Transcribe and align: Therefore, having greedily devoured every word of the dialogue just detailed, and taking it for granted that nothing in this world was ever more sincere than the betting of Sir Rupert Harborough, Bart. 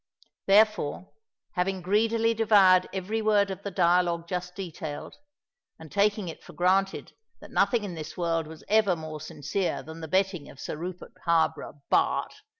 Therefore, 0.47 1.13
having 1.51 1.83
greedily 1.83 2.33
devoured 2.33 2.89
every 2.91 3.21
word 3.21 3.51
of 3.51 3.61
the 3.61 3.69
dialogue 3.69 4.27
just 4.27 4.55
detailed, 4.55 5.17
and 5.77 5.91
taking 5.91 6.27
it 6.27 6.43
for 6.43 6.53
granted 6.53 7.11
that 7.39 7.51
nothing 7.51 7.83
in 7.83 7.93
this 7.93 8.17
world 8.17 8.47
was 8.47 8.63
ever 8.67 8.95
more 8.95 9.21
sincere 9.21 9.83
than 9.83 9.99
the 10.01 10.07
betting 10.07 10.49
of 10.49 10.59
Sir 10.59 10.75
Rupert 10.75 11.13
Harborough, 11.25 11.83
Bart. 11.91 12.33